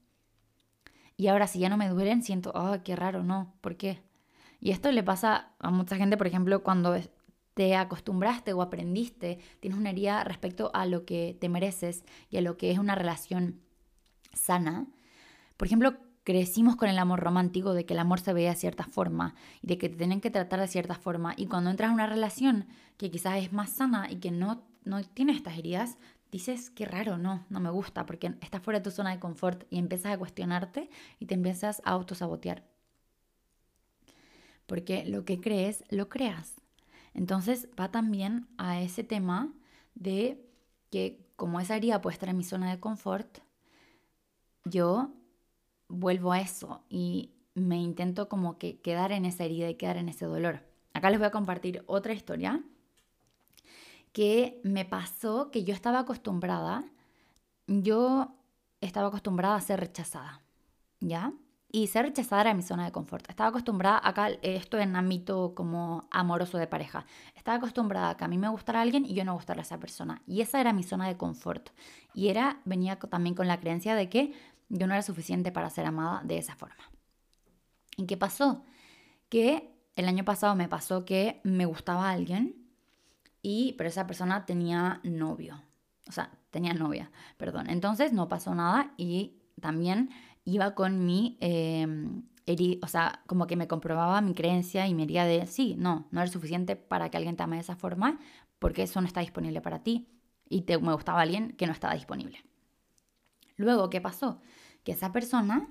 [1.18, 4.02] Y ahora si ya no me duelen, siento, oh, qué raro, no, ¿por qué?
[4.60, 6.98] Y esto le pasa a mucha gente, por ejemplo, cuando
[7.54, 12.42] te acostumbraste o aprendiste, tienes una herida respecto a lo que te mereces y a
[12.42, 13.62] lo que es una relación
[14.34, 14.88] sana.
[15.56, 18.84] Por ejemplo, crecimos con el amor romántico de que el amor se ve de cierta
[18.84, 21.36] forma y de que te tienen que tratar de cierta forma.
[21.38, 22.66] Y cuando entras en una relación
[22.98, 25.98] que quizás es más sana y que no, no tiene estas heridas,
[26.32, 29.66] dices, qué raro, no, no me gusta, porque estás fuera de tu zona de confort
[29.70, 32.66] y empiezas a cuestionarte y te empiezas a autosabotear.
[34.66, 36.56] Porque lo que crees, lo creas.
[37.14, 39.54] Entonces va también a ese tema
[39.94, 40.44] de
[40.90, 43.40] que como esa herida puede estar en mi zona de confort,
[44.64, 45.14] yo
[45.88, 50.10] vuelvo a eso y me intento como que quedar en esa herida y quedar en
[50.10, 50.64] ese dolor.
[50.94, 52.64] Acá les voy a compartir otra historia
[54.12, 56.86] que me pasó que yo estaba acostumbrada,
[57.68, 58.36] yo
[58.82, 60.42] estaba acostumbrada a ser rechazada,
[61.00, 61.34] ¿ya?
[61.76, 63.30] y ser rechazada era mi zona de confort.
[63.30, 68.30] Estaba acostumbrada, acá esto en ámbito como amoroso de pareja, estaba acostumbrada a que a
[68.30, 70.22] mí me gustara alguien y yo no gustara a esa persona.
[70.26, 71.72] Y esa era mi zona de confort.
[72.14, 74.32] Y era, venía también con la creencia de que
[74.70, 76.92] yo no era suficiente para ser amada de esa forma.
[77.98, 78.64] ¿Y qué pasó?
[79.30, 82.66] Que el año pasado me pasó que me gustaba alguien,
[83.42, 85.62] y, pero esa persona tenía novio.
[86.10, 87.70] O sea, tenía novia, perdón.
[87.70, 90.10] Entonces no pasó nada y también
[90.46, 92.24] iba con mi, em,
[92.82, 96.22] o sea, como que me comprobaba mi creencia y me diría de, sí, no, no
[96.22, 98.20] eres suficiente para que alguien te ame de esa forma,
[98.60, 100.08] porque eso no está disponible para ti.
[100.50, 102.44] Y te, me gustaba alguien que no estaba disponible.
[103.58, 104.42] Luego, ¿qué pasó?
[104.86, 105.68] que esa persona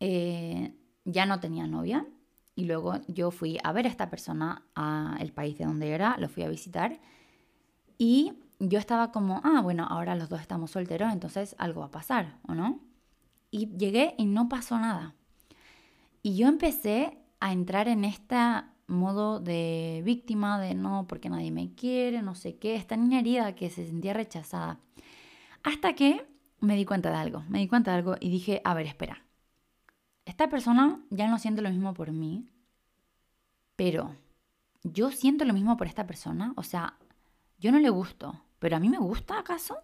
[0.00, 2.06] eh, ya no tenía novia
[2.56, 6.28] y luego yo fui a ver a esta persona al país de donde era, lo
[6.28, 7.00] fui a visitar
[7.98, 11.90] y yo estaba como, ah, bueno, ahora los dos estamos solteros, entonces algo va a
[11.90, 12.80] pasar, ¿o no?
[13.50, 15.14] Y llegué y no pasó nada.
[16.22, 18.36] Y yo empecé a entrar en este
[18.86, 23.54] modo de víctima, de no, porque nadie me quiere, no sé qué, esta niña herida
[23.54, 24.78] que se sentía rechazada.
[25.62, 26.29] Hasta que
[26.60, 29.24] me di cuenta de algo, me di cuenta de algo y dije, a ver, espera,
[30.24, 32.48] esta persona ya no siente lo mismo por mí,
[33.76, 34.14] pero
[34.82, 36.98] yo siento lo mismo por esta persona, o sea,
[37.58, 39.76] yo no le gusto, pero a mí me gusta acaso.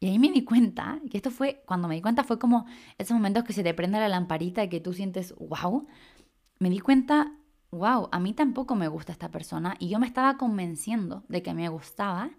[0.00, 2.66] Y ahí me di cuenta, que esto fue, cuando me di cuenta fue como
[2.98, 5.86] esos momentos que se te prende la lamparita y que tú sientes, wow,
[6.58, 7.36] me di cuenta,
[7.70, 11.54] wow, a mí tampoco me gusta esta persona y yo me estaba convenciendo de que
[11.54, 12.30] me gustaba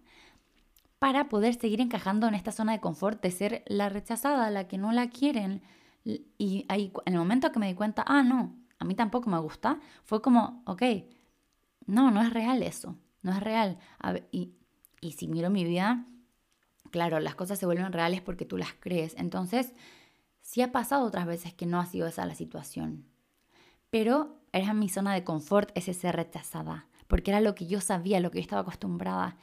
[1.03, 4.77] para poder seguir encajando en esta zona de confort de ser la rechazada, la que
[4.77, 5.61] no la quieren.
[6.05, 9.37] Y ahí, en el momento que me di cuenta, ah, no, a mí tampoco me
[9.37, 10.81] gusta, fue como, ok,
[11.87, 13.79] no, no es real eso, no es real.
[14.31, 14.53] y,
[15.01, 16.05] y si miro mi vida,
[16.89, 19.13] claro, las cosas se vuelven reales porque tú las crees.
[19.17, 19.73] Entonces,
[20.39, 23.03] sí ha pasado otras veces que no ha sido esa la situación.
[23.89, 28.21] Pero era mi zona de confort ese ser rechazada, porque era lo que yo sabía,
[28.21, 29.35] lo que yo estaba acostumbrada.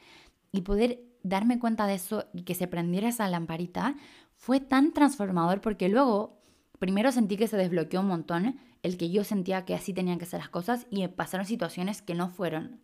[0.51, 3.95] Y poder darme cuenta de eso y que se prendiera esa lamparita
[4.35, 6.41] fue tan transformador porque luego,
[6.79, 10.25] primero sentí que se desbloqueó un montón el que yo sentía que así tenían que
[10.25, 12.81] ser las cosas y pasaron situaciones que no fueron.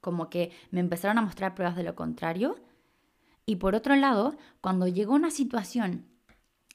[0.00, 2.56] Como que me empezaron a mostrar pruebas de lo contrario
[3.46, 6.06] y por otro lado, cuando llegó una situación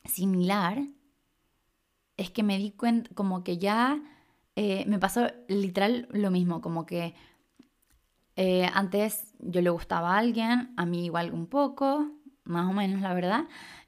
[0.04, 0.88] similar,
[2.18, 4.02] es que me di cuenta, como que ya
[4.56, 7.16] eh, me pasó literal lo mismo, como que
[8.38, 12.12] eh, antes yo le gustaba a alguien, a mí igual un poco,
[12.46, 13.46] más o menos la verdad,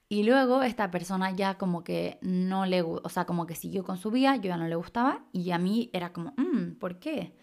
[0.10, 3.98] y luego esta persona ya como que no le, o sea, como que siguió con
[3.98, 7.38] su vida, yo ya no le gustaba, y a mí era como, mm, ¿por qué?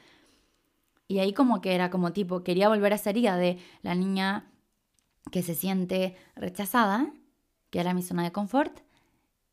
[1.08, 4.50] Y ahí como que era como tipo, quería volver a herida de la niña
[5.30, 7.12] que se siente rechazada,
[7.70, 8.80] que era mi zona de confort.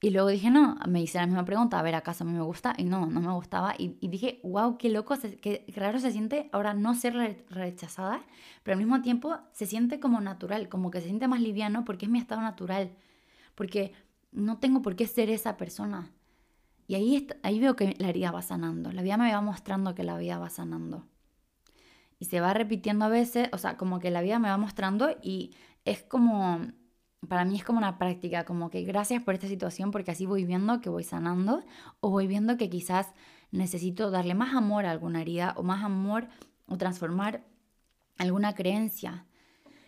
[0.04, 2.42] Y luego dije, no, me hice la misma pregunta, a ver, ¿acaso a mí me
[2.42, 2.74] gusta?
[2.78, 3.74] Y no, no me gustaba.
[3.78, 8.22] Y, dije, wow, qué loco, qué raro se siente ahora no ser rechazada,
[8.64, 12.08] pero al mismo tiempo se siente como natural, como que se siente más liviano porque
[12.08, 12.92] es mi estado natural,
[13.56, 13.94] porque
[14.34, 16.12] no tengo por qué ser esa persona.
[16.86, 20.04] Y ahí, ahí veo que la vida va sanando, la vida me va mostrando que
[20.04, 21.08] la vida va sanando
[22.20, 25.16] y se va repitiendo a veces, o sea, como que la vida me va mostrando
[25.22, 26.60] y es como,
[27.34, 30.46] para mí es como una práctica, como que gracias por esta situación porque así voy
[30.46, 31.64] viendo que voy sanando
[32.00, 33.12] o voy viendo que quizás
[33.50, 36.28] necesito darle más amor a alguna herida o más amor
[36.68, 37.44] o transformar
[38.20, 39.26] alguna creencia.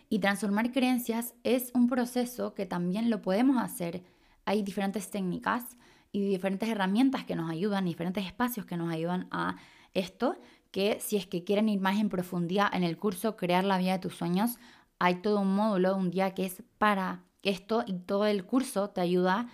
[0.09, 4.03] Y transformar creencias es un proceso que también lo podemos hacer.
[4.45, 5.77] Hay diferentes técnicas
[6.11, 9.57] y diferentes herramientas que nos ayudan, diferentes espacios que nos ayudan a
[9.93, 10.35] esto,
[10.71, 13.91] que si es que quieren ir más en profundidad en el curso Crear la vida
[13.91, 14.57] de tus sueños,
[14.97, 19.01] hay todo un módulo, un día que es para esto y todo el curso te
[19.01, 19.49] ayuda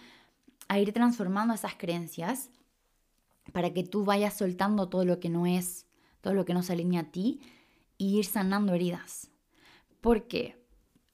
[0.67, 2.49] a ir transformando esas creencias
[3.51, 5.86] para que tú vayas soltando todo lo que no es,
[6.21, 7.41] todo lo que no se alinea a ti
[7.97, 9.30] y ir sanando heridas.
[9.99, 10.63] Porque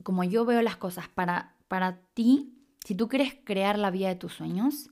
[0.03, 2.53] como yo veo las cosas para, para ti,
[2.85, 4.89] si tú quieres crear la vida de tus sueños,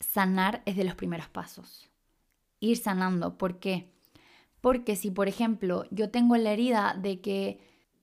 [0.00, 1.88] sanar es de los primeros pasos.
[2.58, 3.38] Ir sanando.
[3.38, 3.92] ¿Por qué?
[4.60, 7.60] Porque si, por ejemplo, yo tengo la herida de que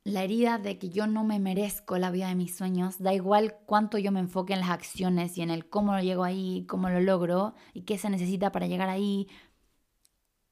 [0.08, 3.58] la herida de que yo no me merezco la vida de mis sueños, da igual
[3.65, 6.89] cuánto yo me enfoque en las acciones y en el cómo lo llego ahí, cómo
[6.89, 9.28] lo logro y qué se necesita para llegar ahí,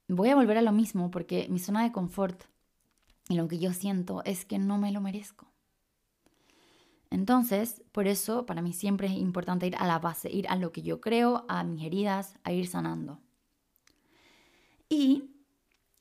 [0.07, 2.43] voy a volver a lo mismo porque mi zona de confort
[3.29, 5.51] y lo que yo siento es que no me lo merezco.
[7.09, 10.73] Entonces, por eso para mí siempre es importante ir a la base, ir a lo
[10.73, 13.21] que yo creo, a mis heridas, a ir sanando.
[14.89, 15.35] Y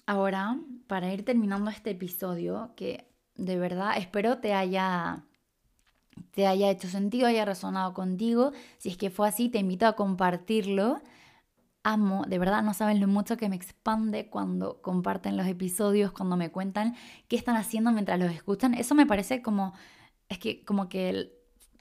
[0.06, 5.24] Ahora, para ir terminando este episodio, que de verdad espero te haya,
[6.30, 8.52] te haya hecho sentido, haya resonado contigo.
[8.78, 11.00] Si es que fue así, te invito a compartirlo.
[11.82, 16.37] Amo, de verdad no saben lo mucho que me expande cuando comparten los episodios, cuando
[16.37, 16.96] me cuentan
[17.28, 18.74] qué están haciendo mientras los escuchan.
[18.74, 19.74] Eso me parece como,
[20.28, 21.32] es que como que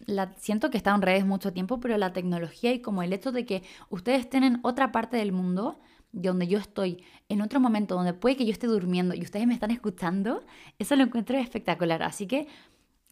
[0.05, 3.31] la, siento que está en redes mucho tiempo, pero la tecnología y como el hecho
[3.31, 5.79] de que ustedes tienen otra parte del mundo
[6.13, 9.53] donde yo estoy, en otro momento donde puede que yo esté durmiendo y ustedes me
[9.53, 10.43] están escuchando,
[10.79, 12.03] eso lo encuentro espectacular.
[12.03, 12.47] Así que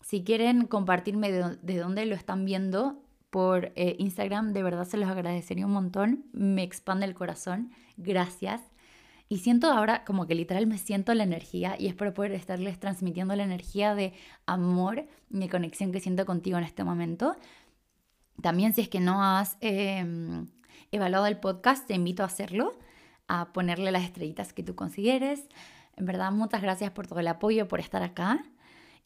[0.02, 5.10] si quieren compartirme de, dónde lo están viendo por eh, Instagram, de verdad se los
[5.10, 6.26] agradecería un montón.
[6.32, 7.72] Me expande el corazón.
[7.98, 8.62] Gracias.
[9.30, 13.36] Y siento ahora como que literal me siento la energía y espero poder estarles transmitiendo
[13.36, 14.14] la energía de
[14.46, 17.38] amor y de conexión que siento contigo en este momento
[18.42, 20.48] También si es que no has em,
[20.92, 22.78] evaluado el podcast, te invito a hacerlo,
[23.32, 25.48] a ponerle las estrellitas que tú consideres.
[25.96, 28.44] En verdad, muchas gracias por todo el apoyo, por estar acá.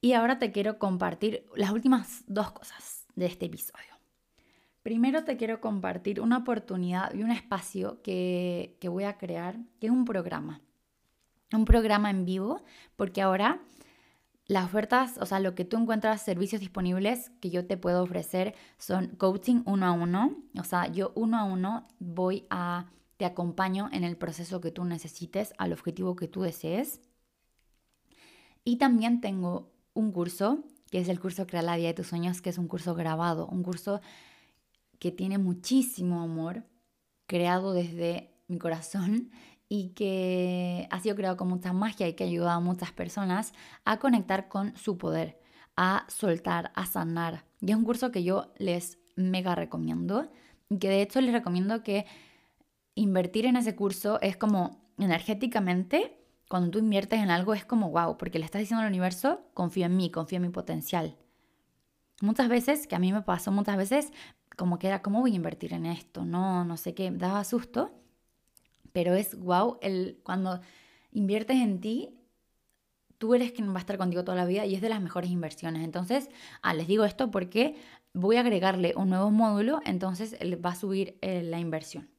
[0.02, 3.86] Y ahora te quiero compartir las últimas dos cosas de este episodio.
[4.82, 9.88] Primero te quiero compartir una oportunidad y un espacio que, que voy a crear, que
[9.88, 10.62] es un programa.
[11.54, 12.64] Un programa en vivo,
[12.96, 13.62] porque ahora
[14.48, 18.54] las ofertas, o sea, lo que tú encuentras, servicios disponibles que yo te puedo ofrecer
[18.78, 20.36] son coaching uno a uno.
[20.60, 22.86] O sea, yo uno a uno voy a,
[23.18, 27.02] te acompaño en el proceso que tú necesites, al objetivo que tú desees.
[28.64, 32.42] Y también tengo un curso, que es el curso Crea la vida de tus sueños,
[32.42, 34.02] que es un curso grabado, un curso
[35.00, 36.64] que tiene muchísimo amor,
[37.28, 39.32] creado desde mi corazón
[39.70, 43.54] y que ha sido creado con mucha magia y que ha ayudado a muchas personas
[43.84, 45.40] a conectar con su poder,
[45.76, 47.46] a soltar, a sanar.
[47.62, 50.30] Y es un curso que yo les mega recomiendo
[50.70, 52.06] y que de hecho les recomiendo que
[52.96, 56.20] invertir en ese curso es como energéticamente,
[56.50, 59.86] cuando tú inviertes en algo es como wow, porque le estás diciendo al universo, confío
[59.86, 61.18] en mí, confío en mi potencial.
[62.22, 64.12] Muchas veces, que a mí me pasó muchas veces,
[64.58, 66.24] como que era, ¿cómo voy a invertir en esto?
[66.24, 67.92] No, no sé qué, daba susto
[68.96, 70.62] pero es wow, el, cuando
[71.12, 72.18] inviertes en ti,
[73.18, 75.32] tú eres quien va a estar contigo toda la vida y es de las mejores
[75.32, 75.84] inversiones.
[75.84, 76.30] Entonces,
[76.62, 77.76] ah, les digo esto porque
[78.14, 82.10] voy a agregarle un nuevo módulo, entonces va a subir eh, la inversión.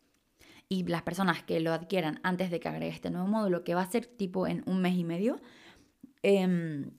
[0.69, 3.83] Y las personas que lo adquieran antes de que agregue este nuevo módulo, que va
[3.83, 5.41] a ser tipo en un mes y medio,
[6.23, 6.91] em,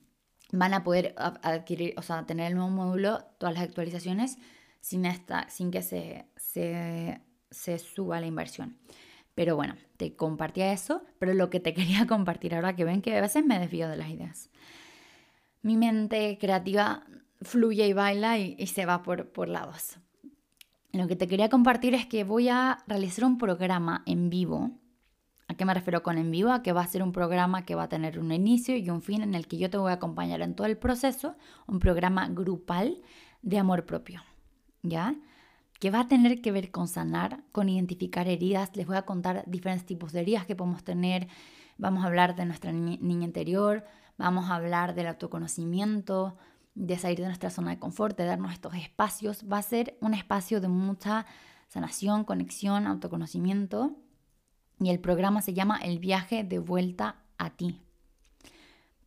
[0.52, 4.38] van a poder adquirir, o sea, tener el nuevo módulo, todas las actualizaciones,
[4.80, 8.78] sin, esta, sin que se, se, se suba la inversión.
[9.36, 13.16] Pero bueno, te compartía eso, pero lo que te quería compartir ahora que ven que
[13.16, 14.50] a veces me desvío de las ideas.
[15.62, 17.04] Mi mente creativa
[17.42, 19.98] fluye y baila y, se va por, por lados.
[20.94, 24.72] Lo que te quería compartir es que voy a realizar un programa en vivo.
[25.48, 26.52] ¿A qué me refiero con en vivo?
[26.52, 29.02] A que va a ser un programa que va a tener un inicio y un
[29.02, 31.36] fin en el que yo te voy a acompañar en todo el proceso,
[31.68, 33.02] un programa grupal
[33.42, 34.22] de amor propio.
[34.84, 35.16] ¿Ya?
[35.80, 38.76] que va a tener que ver con sanar, con identificar heridas.
[38.76, 41.28] Les voy a contar diferentes tipos de heridas que podemos tener.
[41.78, 43.86] Vamos a hablar de nuestra niña interior,
[44.18, 46.38] vamos a hablar del autoconocimiento,
[46.78, 49.44] de salir de nuestra zona de confort, de darnos estos espacios.
[49.52, 51.26] Va a ser un espacio de mucha
[51.68, 53.96] sanación, conexión, autoconocimiento.
[54.80, 57.82] Y el programa se llama El viaje de vuelta a ti.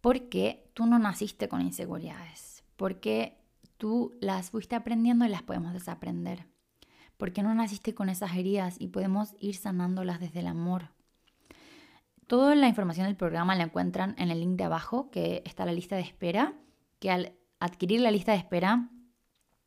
[0.00, 3.38] Porque tú no naciste con inseguridades, porque
[3.76, 6.46] tú las fuiste aprendiendo y las podemos desaprender
[7.20, 10.88] porque no naciste con esas heridas y podemos ir sanándolas desde el amor.
[12.26, 15.72] Toda la información del programa la encuentran en el link de abajo, que está la
[15.72, 16.54] lista de espera,
[16.98, 18.88] que al adquirir la lista de espera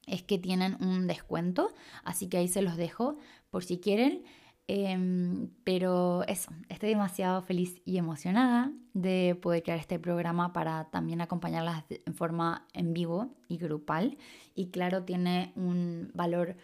[0.06, 1.74] es que tienen un descuento,
[2.04, 3.18] así que ahí se los dejo
[3.50, 4.24] por si quieren.
[4.68, 11.20] Em, pero eso, estoy demasiado feliz y emocionada de poder crear este programa para también
[11.20, 14.18] acompañarlas en forma en vivo y grupal.
[14.56, 16.56] Y claro, tiene un valor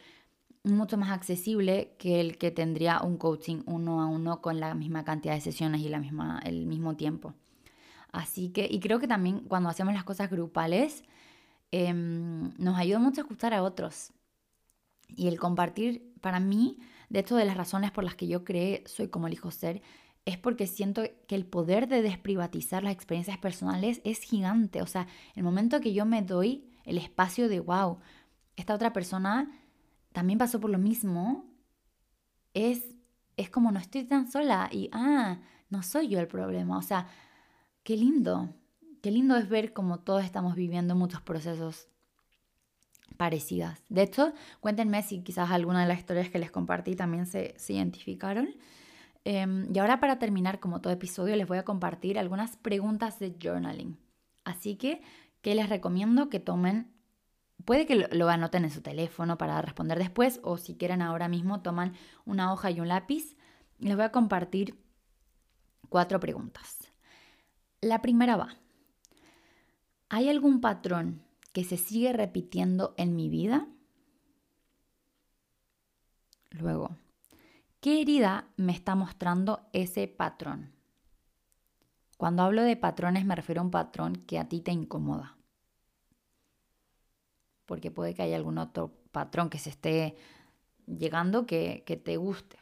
[0.64, 5.04] mucho más accesible que el que tendría un coaching uno a uno con la misma
[5.04, 7.34] cantidad de sesiones y la misma, el mismo tiempo.
[8.12, 11.04] Así que, y creo que también cuando hacemos las cosas grupales,
[11.72, 14.12] em, nos ayuda mucho a escuchar a otros.
[15.08, 16.78] Y el compartir, para mí,
[17.10, 19.82] de hecho, de las razones por las que yo creé Soy como elijo ser,
[20.26, 24.82] es porque siento que el poder de desprivatizar las experiencias personales es gigante.
[24.82, 28.00] O sea, el momento que yo me doy el espacio de, wow,
[28.56, 29.50] esta otra persona
[30.12, 31.46] también pasó por lo mismo,
[32.54, 32.84] es,
[33.38, 35.40] es como no estoy tan sola y, ah,
[35.70, 36.78] no soy yo el problema.
[36.78, 37.08] O sea,
[37.84, 38.54] qué lindo,
[39.02, 41.88] qué lindo es ver cómo todos estamos viviendo muchos procesos
[43.18, 43.84] parecidas.
[43.90, 48.50] De hecho, cuéntenme si quizás alguna de las historias que les compartí también se, identificaron.
[49.26, 53.36] Em, y ahora para terminar, como todo episodio, les voy a compartir algunas preguntas de
[53.42, 54.00] journaling.
[54.46, 55.02] Así que,
[55.42, 56.94] ¿qué les recomiendo que tomen
[57.66, 61.62] Puede que lo, anoten en su teléfono para responder después o si quieren ahora mismo
[61.62, 61.94] toman
[62.26, 63.36] una hoja y un lápiz.
[63.80, 64.82] Les voy a compartir
[65.90, 66.92] cuatro preguntas.
[67.82, 68.56] La primera va,
[70.10, 71.22] ¿hay algún patrón
[71.54, 73.68] que se sigue repitiendo en mi vida?
[76.52, 76.98] Luego,
[77.80, 80.72] ¿qué herida me está mostrando ese patrón?
[82.18, 85.40] Cuando hablo de patrones me refiero a un patrón que a ti te incomoda
[87.70, 90.16] porque puede que haya algún otro patrón que se esté
[90.88, 92.58] llegando que, te guste.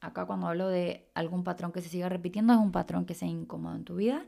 [0.00, 3.28] Acá cuando hablo de algún patrón que se siga repitiendo, es un patrón que sea
[3.28, 4.26] incómodo en tu vida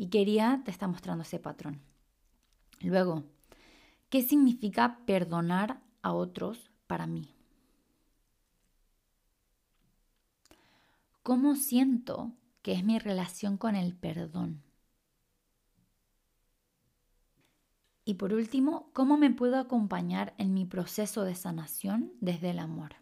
[0.00, 1.80] y quería te está mostrando ese patrón.
[2.80, 3.24] Luego,
[4.08, 7.28] ¿qué significa perdonar a otros para mí.
[11.22, 12.32] ¿Cómo siento
[12.62, 14.62] que es mi relación con el perdón?
[18.04, 22.99] Y por último, ¿cómo me puedo acompañar en mi proceso de sanación desde el amor?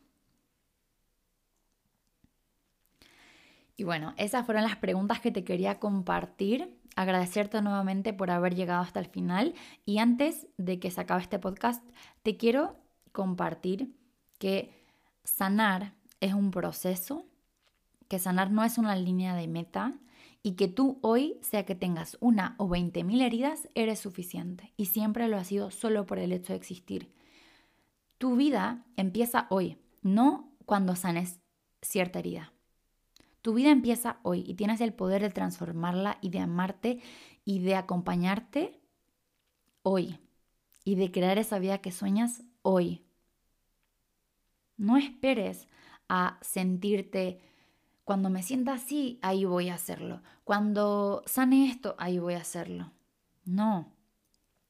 [3.78, 6.76] Y bueno, esas fueron las preguntas que te quería compartir.
[6.96, 9.54] Agradecerte nuevamente por haber llegado hasta el final.
[9.86, 11.80] Y antes de que se acabe este podcast,
[12.24, 12.76] te quiero
[13.12, 13.94] compartir
[14.40, 14.84] que
[15.22, 17.24] sanar es un proceso,
[18.08, 19.92] que sanar no es una línea de meta
[20.42, 24.72] y que tú hoy, sea que tengas una o veinte mil heridas, eres suficiente.
[24.76, 27.12] Y siempre lo has sido solo por el hecho de existir.
[28.18, 31.38] Tu vida empieza hoy, no cuando sanes
[31.80, 32.52] cierta herida.
[33.48, 37.00] Tu vida empieza hoy y tienes el poder de transformarla y de amarte
[37.46, 38.78] y de acompañarte
[39.80, 40.20] hoy
[40.84, 43.06] y de crear esa vida que sueñas hoy.
[44.76, 45.66] No esperes
[46.10, 47.40] a sentirte,
[48.04, 50.20] cuando me sienta así, ahí voy a hacerlo.
[50.44, 52.92] Cuando sane esto, ahí voy a hacerlo.
[53.46, 53.94] No.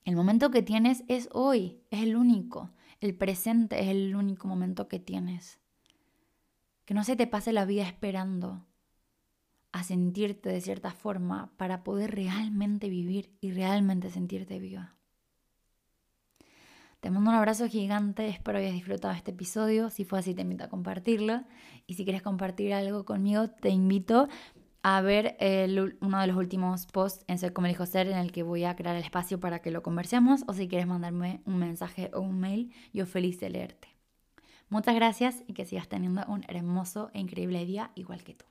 [0.04, 2.70] El momento que tienes es hoy, es el único.
[3.00, 5.58] El presente es el único momento que tienes.
[6.84, 8.67] Que no se te pase la vida esperando
[9.72, 14.98] a sentirte de cierta forma para poder realmente vivir y realmente sentirte viva.
[17.00, 19.88] Te mando un abrazo gigante, espero hayas disfrutado este episodio.
[19.88, 21.44] Si fue así, te invito a compartirlo.
[21.86, 24.28] Y si quieres compartir algo conmigo, te invito
[24.82, 25.36] a ver
[26.00, 28.74] uno de los últimos posts en Ser como elijo ser, en el que voy a
[28.74, 30.42] crear el espacio para que lo conversemos.
[30.48, 33.88] O si quieres mandarme un mensaje o un mail, yo feliz de leerte.
[34.68, 38.44] Muchas gracias y que sigas teniendo un hermoso e increíble día igual que tú.